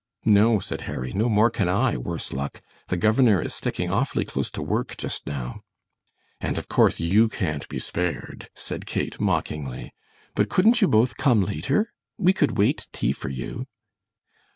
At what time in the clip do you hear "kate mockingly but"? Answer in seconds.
8.87-10.49